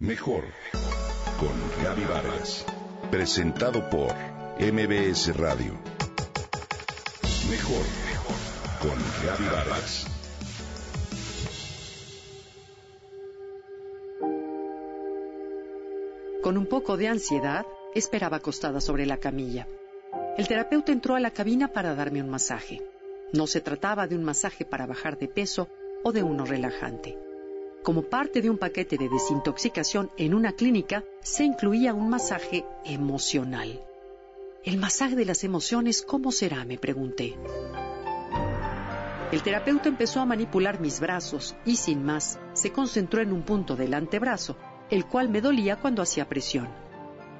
Mejor 0.00 0.44
con 1.40 1.82
Gaby 1.82 2.04
Vargas. 2.04 2.64
Presentado 3.10 3.90
por 3.90 4.14
MBS 4.60 5.36
Radio. 5.36 5.72
Mejor 7.50 7.84
con 8.80 8.96
Gaby 9.26 9.44
Vargas. 9.52 10.06
Con 16.44 16.56
un 16.56 16.66
poco 16.66 16.96
de 16.96 17.08
ansiedad, 17.08 17.66
esperaba 17.92 18.36
acostada 18.36 18.80
sobre 18.80 19.04
la 19.04 19.16
camilla. 19.16 19.66
El 20.36 20.46
terapeuta 20.46 20.92
entró 20.92 21.16
a 21.16 21.20
la 21.20 21.32
cabina 21.32 21.72
para 21.72 21.96
darme 21.96 22.22
un 22.22 22.28
masaje. 22.28 22.88
No 23.32 23.48
se 23.48 23.60
trataba 23.60 24.06
de 24.06 24.14
un 24.14 24.22
masaje 24.22 24.64
para 24.64 24.86
bajar 24.86 25.18
de 25.18 25.26
peso 25.26 25.68
o 26.04 26.12
de 26.12 26.22
uno 26.22 26.44
relajante. 26.44 27.18
Como 27.88 28.02
parte 28.02 28.42
de 28.42 28.50
un 28.50 28.58
paquete 28.58 28.98
de 28.98 29.08
desintoxicación 29.08 30.10
en 30.18 30.34
una 30.34 30.52
clínica, 30.52 31.04
se 31.22 31.44
incluía 31.44 31.94
un 31.94 32.10
masaje 32.10 32.66
emocional. 32.84 33.82
¿El 34.62 34.76
masaje 34.76 35.16
de 35.16 35.24
las 35.24 35.42
emociones 35.42 36.02
cómo 36.02 36.30
será? 36.30 36.66
me 36.66 36.76
pregunté. 36.76 37.38
El 39.32 39.42
terapeuta 39.42 39.88
empezó 39.88 40.20
a 40.20 40.26
manipular 40.26 40.80
mis 40.80 41.00
brazos 41.00 41.56
y 41.64 41.76
sin 41.76 42.04
más 42.04 42.38
se 42.52 42.72
concentró 42.72 43.22
en 43.22 43.32
un 43.32 43.40
punto 43.40 43.74
del 43.74 43.94
antebrazo, 43.94 44.58
el 44.90 45.06
cual 45.06 45.30
me 45.30 45.40
dolía 45.40 45.76
cuando 45.76 46.02
hacía 46.02 46.28
presión. 46.28 46.68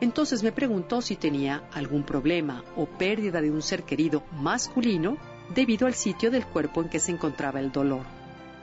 Entonces 0.01 0.43
me 0.43 0.53
preguntó 0.53 1.03
si 1.03 1.17
tenía 1.17 1.69
algún 1.75 2.05
problema 2.05 2.65
o 2.75 2.87
pérdida 2.87 3.43
de 3.43 3.51
un 3.51 3.61
ser 3.61 3.83
querido 3.83 4.23
masculino 4.33 5.19
debido 5.55 5.87
al 5.87 5.93
sitio 5.93 6.31
del 6.31 6.47
cuerpo 6.47 6.81
en 6.81 6.89
que 6.89 7.01
se 7.01 7.13
encontraba 7.13 7.61
el 7.61 7.71
dolor. 7.71 8.18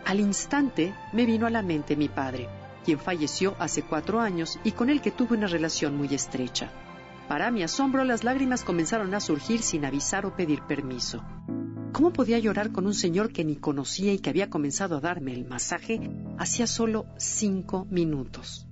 Al 0.06 0.20
instante 0.20 0.94
me 1.14 1.26
vino 1.26 1.48
a 1.48 1.50
la 1.50 1.64
mente 1.64 1.96
mi 1.96 2.10
padre, 2.10 2.48
quien 2.84 3.00
falleció 3.00 3.56
hace 3.58 3.82
cuatro 3.82 4.22
años 4.22 4.60
y 4.64 4.74
con 4.74 4.92
el 4.92 5.02
que 5.02 5.10
tuve 5.10 5.36
una 5.36 5.48
relación 5.48 5.98
muy 5.98 6.14
estrecha. 6.14 6.72
Para 7.28 7.50
mi 7.50 7.64
asombro, 7.64 8.04
las 8.04 8.24
lágrimas 8.24 8.64
comenzaron 8.64 9.16
a 9.16 9.20
surgir 9.20 9.64
sin 9.64 9.84
avisar 9.84 10.28
o 10.28 10.36
pedir 10.36 10.62
permiso. 10.62 11.24
¿Cómo 11.92 12.14
podía 12.14 12.38
llorar 12.38 12.72
con 12.72 12.86
un 12.86 12.94
señor 12.94 13.34
que 13.34 13.44
ni 13.44 13.56
conocía 13.56 14.14
y 14.14 14.20
que 14.20 14.30
había 14.30 14.52
comenzado 14.52 14.98
a 14.98 15.02
darme 15.02 15.34
el 15.34 15.46
masaje 15.46 16.00
hacía 16.38 16.68
solo 16.68 17.08
cinco 17.18 17.88
minutos? 17.90 18.68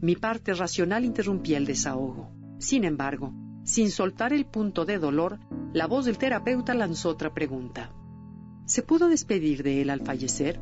Mi 0.00 0.14
parte 0.14 0.54
racional 0.54 1.04
interrumpía 1.04 1.58
el 1.58 1.66
desahogo. 1.66 2.30
Sin 2.58 2.84
embargo, 2.84 3.32
sin 3.64 3.90
soltar 3.90 4.32
el 4.32 4.46
punto 4.46 4.84
de 4.84 4.98
dolor, 4.98 5.40
la 5.72 5.88
voz 5.88 6.04
del 6.04 6.18
terapeuta 6.18 6.72
lanzó 6.74 7.08
otra 7.08 7.34
pregunta. 7.34 7.90
¿Se 8.72 8.82
pudo 8.82 9.10
despedir 9.10 9.62
de 9.62 9.82
él 9.82 9.90
al 9.90 10.00
fallecer? 10.00 10.58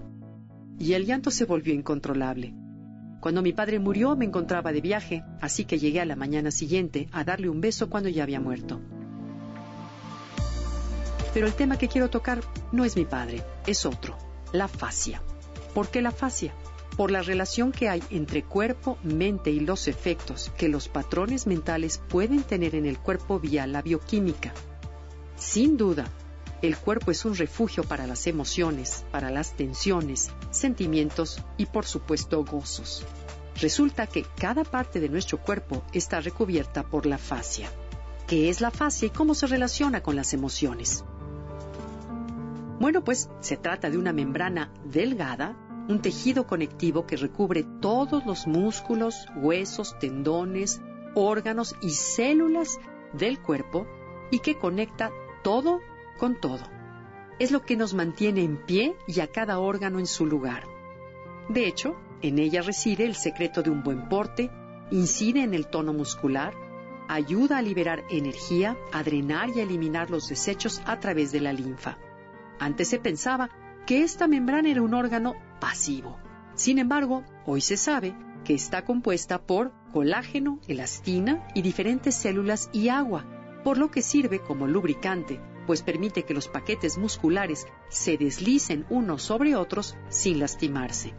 Y 0.80 0.94
el 0.94 1.06
llanto 1.06 1.30
se 1.30 1.44
volvió 1.44 1.72
incontrolable. 1.72 2.52
Cuando 3.20 3.40
mi 3.40 3.52
padre 3.52 3.78
murió 3.78 4.16
me 4.16 4.24
encontraba 4.24 4.72
de 4.72 4.80
viaje, 4.80 5.22
así 5.40 5.64
que 5.64 5.78
llegué 5.78 6.00
a 6.00 6.04
la 6.04 6.16
mañana 6.16 6.50
siguiente 6.50 7.08
a 7.12 7.22
darle 7.22 7.48
un 7.48 7.60
beso 7.60 7.88
cuando 7.88 8.08
ya 8.08 8.24
había 8.24 8.40
muerto. 8.40 8.80
Pero 11.32 11.46
el 11.46 11.54
tema 11.54 11.78
que 11.78 11.86
quiero 11.86 12.10
tocar 12.10 12.40
no 12.72 12.84
es 12.84 12.96
mi 12.96 13.04
padre, 13.04 13.44
es 13.64 13.86
otro, 13.86 14.18
la 14.52 14.66
fascia. 14.66 15.22
¿Por 15.72 15.88
qué 15.88 16.02
la 16.02 16.10
fascia? 16.10 16.52
Por 16.96 17.12
la 17.12 17.22
relación 17.22 17.70
que 17.70 17.88
hay 17.88 18.02
entre 18.10 18.42
cuerpo, 18.42 18.98
mente 19.04 19.52
y 19.52 19.60
los 19.60 19.86
efectos 19.86 20.50
que 20.58 20.68
los 20.68 20.88
patrones 20.88 21.46
mentales 21.46 22.02
pueden 22.08 22.42
tener 22.42 22.74
en 22.74 22.86
el 22.86 22.98
cuerpo 22.98 23.38
vía 23.38 23.68
la 23.68 23.82
bioquímica. 23.82 24.52
Sin 25.36 25.76
duda, 25.76 26.10
el 26.62 26.76
cuerpo 26.76 27.10
es 27.10 27.24
un 27.24 27.34
refugio 27.36 27.84
para 27.84 28.06
las 28.06 28.26
emociones, 28.26 29.04
para 29.10 29.30
las 29.30 29.56
tensiones, 29.56 30.30
sentimientos 30.50 31.42
y 31.56 31.66
por 31.66 31.86
supuesto 31.86 32.44
gozos. 32.44 33.04
Resulta 33.60 34.06
que 34.06 34.24
cada 34.36 34.64
parte 34.64 35.00
de 35.00 35.08
nuestro 35.08 35.38
cuerpo 35.38 35.82
está 35.92 36.20
recubierta 36.20 36.82
por 36.82 37.06
la 37.06 37.18
fascia. 37.18 37.70
¿Qué 38.26 38.48
es 38.48 38.60
la 38.60 38.70
fascia 38.70 39.06
y 39.06 39.10
cómo 39.10 39.34
se 39.34 39.46
relaciona 39.46 40.02
con 40.02 40.16
las 40.16 40.34
emociones? 40.34 41.04
Bueno, 42.78 43.04
pues 43.04 43.28
se 43.40 43.56
trata 43.56 43.90
de 43.90 43.98
una 43.98 44.12
membrana 44.12 44.72
delgada, 44.84 45.56
un 45.88 46.00
tejido 46.00 46.46
conectivo 46.46 47.06
que 47.06 47.16
recubre 47.16 47.64
todos 47.80 48.24
los 48.24 48.46
músculos, 48.46 49.26
huesos, 49.36 49.98
tendones, 49.98 50.80
órganos 51.14 51.74
y 51.82 51.90
células 51.90 52.78
del 53.12 53.40
cuerpo 53.42 53.86
y 54.30 54.38
que 54.38 54.58
conecta 54.58 55.10
todo 55.42 55.80
con 56.20 56.38
todo. 56.38 56.60
Es 57.38 57.50
lo 57.50 57.62
que 57.62 57.78
nos 57.78 57.94
mantiene 57.94 58.42
en 58.42 58.58
pie 58.58 58.94
y 59.08 59.20
a 59.20 59.28
cada 59.28 59.58
órgano 59.58 59.98
en 59.98 60.06
su 60.06 60.26
lugar. 60.26 60.64
De 61.48 61.66
hecho, 61.66 61.96
en 62.20 62.38
ella 62.38 62.60
reside 62.60 63.06
el 63.06 63.16
secreto 63.16 63.62
de 63.62 63.70
un 63.70 63.82
buen 63.82 64.10
porte, 64.10 64.50
incide 64.90 65.42
en 65.42 65.54
el 65.54 65.68
tono 65.68 65.94
muscular, 65.94 66.52
ayuda 67.08 67.56
a 67.56 67.62
liberar 67.62 68.04
energía, 68.10 68.76
a 68.92 69.02
drenar 69.02 69.48
y 69.48 69.60
a 69.60 69.62
eliminar 69.62 70.10
los 70.10 70.28
desechos 70.28 70.82
a 70.84 71.00
través 71.00 71.32
de 71.32 71.40
la 71.40 71.54
linfa. 71.54 71.96
Antes 72.58 72.88
se 72.88 72.98
pensaba 72.98 73.48
que 73.86 74.02
esta 74.02 74.28
membrana 74.28 74.68
era 74.68 74.82
un 74.82 74.92
órgano 74.92 75.34
pasivo. 75.58 76.18
Sin 76.54 76.78
embargo, 76.78 77.24
hoy 77.46 77.62
se 77.62 77.78
sabe 77.78 78.14
que 78.44 78.52
está 78.52 78.84
compuesta 78.84 79.40
por 79.40 79.72
colágeno, 79.90 80.60
elastina 80.68 81.48
y 81.54 81.62
diferentes 81.62 82.14
células 82.14 82.68
y 82.74 82.90
agua, 82.90 83.24
por 83.64 83.78
lo 83.78 83.90
que 83.90 84.02
sirve 84.02 84.40
como 84.40 84.66
lubricante, 84.66 85.40
pues 85.66 85.82
permite 85.82 86.24
que 86.24 86.34
los 86.34 86.48
paquetes 86.48 86.98
musculares 86.98 87.66
se 87.88 88.16
deslicen 88.16 88.86
unos 88.90 89.22
sobre 89.22 89.56
otros 89.56 89.96
sin 90.08 90.38
lastimarse. 90.38 91.14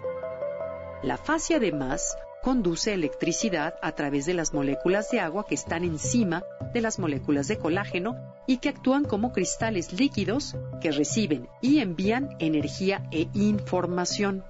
La 1.04 1.18
fascia 1.18 1.58
además 1.58 2.16
conduce 2.42 2.94
electricidad 2.94 3.76
a 3.82 3.92
través 3.94 4.26
de 4.26 4.34
las 4.34 4.54
moléculas 4.54 5.12
de 5.12 5.20
agua 5.20 5.46
que 5.48 5.56
están 5.56 5.84
encima 5.84 6.44
de 6.74 6.82
las 6.82 6.98
moléculas 6.98 7.48
de 7.48 7.58
colágeno 7.58 8.16
y 8.48 8.58
que 8.58 8.70
actúan 8.70 9.04
como 9.04 9.32
cristales 9.32 9.94
líquidos 9.94 10.56
que 10.82 10.92
reciben 10.92 11.50
y 11.62 11.80
envían 11.80 12.36
energía 12.40 13.08
e 13.12 13.28
información. 13.34 14.44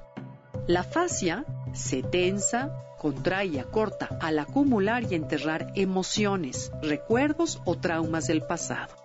La 0.68 0.84
fascia 0.84 1.46
se 1.74 2.02
tensa, 2.02 2.72
contrae 2.98 3.48
y 3.48 3.60
acorta 3.60 4.18
al 4.22 4.40
acumular 4.40 5.04
y 5.10 5.16
enterrar 5.16 5.72
emociones, 5.76 6.72
recuerdos 6.82 7.62
o 7.66 7.78
traumas 7.78 8.28
del 8.28 8.42
pasado 8.42 9.01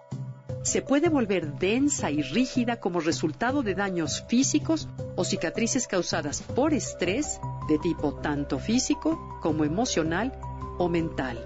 se 0.66 0.82
puede 0.82 1.08
volver 1.08 1.60
densa 1.60 2.10
y 2.10 2.22
rígida 2.22 2.80
como 2.80 2.98
resultado 2.98 3.62
de 3.62 3.76
daños 3.76 4.24
físicos 4.26 4.88
o 5.14 5.22
cicatrices 5.22 5.86
causadas 5.86 6.42
por 6.42 6.74
estrés 6.74 7.40
de 7.68 7.78
tipo 7.78 8.14
tanto 8.14 8.58
físico 8.58 9.38
como 9.40 9.64
emocional 9.64 10.32
o 10.78 10.88
mental. 10.88 11.38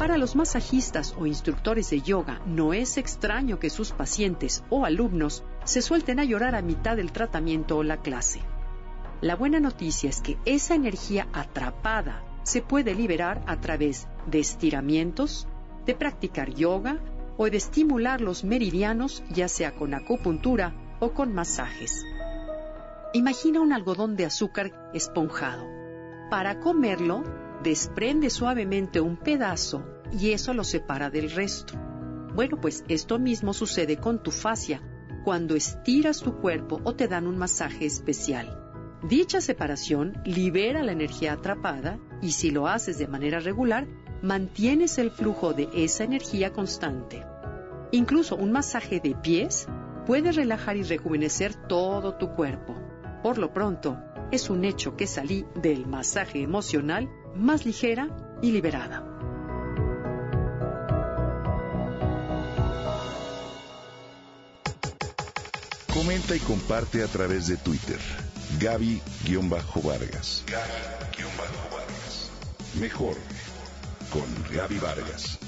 Para 0.00 0.18
los 0.18 0.34
masajistas 0.34 1.14
o 1.16 1.26
instructores 1.26 1.90
de 1.90 2.02
yoga 2.02 2.40
no 2.44 2.72
es 2.72 2.98
extraño 2.98 3.60
que 3.60 3.70
sus 3.70 3.92
pacientes 3.92 4.64
o 4.68 4.84
alumnos 4.84 5.44
se 5.62 5.80
suelten 5.80 6.18
a 6.18 6.24
llorar 6.24 6.56
a 6.56 6.62
mitad 6.62 6.96
del 6.96 7.12
tratamiento 7.12 7.76
o 7.76 7.84
la 7.84 7.98
clase. 7.98 8.40
La 9.20 9.36
buena 9.36 9.60
noticia 9.60 10.10
es 10.10 10.20
que 10.20 10.38
esa 10.44 10.74
energía 10.74 11.28
atrapada 11.32 12.24
se 12.42 12.62
puede 12.62 12.96
liberar 12.96 13.44
a 13.46 13.60
través 13.60 14.08
de 14.26 14.40
estiramientos, 14.40 15.46
de 15.86 15.94
practicar 15.94 16.52
yoga, 16.52 16.98
o 17.38 17.48
de 17.48 17.56
estimular 17.56 18.20
los 18.20 18.44
meridianos, 18.44 19.22
ya 19.30 19.48
sea 19.48 19.74
con 19.74 19.94
acupuntura 19.94 20.74
o 21.00 21.12
con 21.14 21.32
masajes. 21.32 22.04
Imagina 23.14 23.60
un 23.60 23.72
algodón 23.72 24.16
de 24.16 24.26
azúcar 24.26 24.90
esponjado. 24.92 25.64
Para 26.30 26.60
comerlo, 26.60 27.24
desprende 27.62 28.28
suavemente 28.28 29.00
un 29.00 29.16
pedazo 29.16 29.82
y 30.12 30.32
eso 30.32 30.52
lo 30.52 30.64
separa 30.64 31.08
del 31.08 31.30
resto. 31.30 31.74
Bueno, 32.34 32.60
pues 32.60 32.84
esto 32.88 33.18
mismo 33.18 33.54
sucede 33.54 33.96
con 33.96 34.22
tu 34.22 34.30
fascia 34.30 34.82
cuando 35.24 35.56
estiras 35.56 36.20
tu 36.20 36.34
cuerpo 36.36 36.80
o 36.84 36.94
te 36.94 37.08
dan 37.08 37.26
un 37.26 37.38
masaje 37.38 37.86
especial. 37.86 38.64
Dicha 39.08 39.40
separación 39.40 40.20
libera 40.24 40.82
la 40.82 40.92
energía 40.92 41.34
atrapada 41.34 41.98
y 42.20 42.32
si 42.32 42.50
lo 42.50 42.66
haces 42.66 42.98
de 42.98 43.06
manera 43.06 43.38
regular, 43.38 43.86
mantienes 44.22 44.98
el 44.98 45.10
flujo 45.10 45.54
de 45.54 45.68
esa 45.72 46.04
energía 46.04 46.52
constante. 46.52 47.24
Incluso 47.90 48.36
un 48.36 48.52
masaje 48.52 49.00
de 49.00 49.14
pies 49.14 49.66
puede 50.06 50.32
relajar 50.32 50.76
y 50.76 50.82
rejuvenecer 50.82 51.54
todo 51.54 52.16
tu 52.16 52.34
cuerpo. 52.34 52.74
Por 53.22 53.38
lo 53.38 53.52
pronto, 53.52 53.98
es 54.30 54.50
un 54.50 54.64
hecho 54.64 54.94
que 54.94 55.06
salí 55.06 55.46
del 55.54 55.86
masaje 55.86 56.42
emocional 56.42 57.08
más 57.34 57.64
ligera 57.64 58.08
y 58.42 58.52
liberada. 58.52 59.04
Comenta 65.94 66.36
y 66.36 66.40
comparte 66.40 67.02
a 67.02 67.06
través 67.06 67.48
de 67.48 67.56
Twitter. 67.56 67.98
Gaby-Vargas. 68.60 70.44
Gaby-Vargas. 70.46 72.30
Mejor 72.78 73.16
con 74.10 74.24
Gaby 74.54 74.78
Vargas 74.78 75.47